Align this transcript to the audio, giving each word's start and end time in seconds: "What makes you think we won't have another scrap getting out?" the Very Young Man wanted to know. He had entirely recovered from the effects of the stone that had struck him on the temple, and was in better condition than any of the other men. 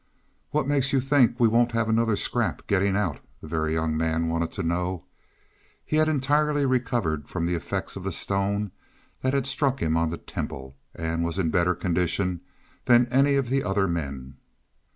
"What 0.49 0.67
makes 0.67 0.91
you 0.93 0.99
think 0.99 1.39
we 1.39 1.47
won't 1.47 1.73
have 1.73 1.87
another 1.87 2.15
scrap 2.15 2.65
getting 2.65 2.95
out?" 2.97 3.19
the 3.39 3.47
Very 3.47 3.73
Young 3.73 3.95
Man 3.95 4.29
wanted 4.29 4.51
to 4.53 4.63
know. 4.63 5.05
He 5.85 5.97
had 5.97 6.07
entirely 6.09 6.65
recovered 6.65 7.29
from 7.29 7.45
the 7.45 7.53
effects 7.53 7.95
of 7.95 8.03
the 8.03 8.11
stone 8.11 8.71
that 9.21 9.35
had 9.35 9.45
struck 9.45 9.79
him 9.79 9.95
on 9.95 10.09
the 10.09 10.17
temple, 10.17 10.75
and 10.95 11.23
was 11.23 11.37
in 11.37 11.51
better 11.51 11.75
condition 11.75 12.41
than 12.85 13.05
any 13.13 13.35
of 13.35 13.51
the 13.51 13.63
other 13.63 13.87
men. 13.87 14.37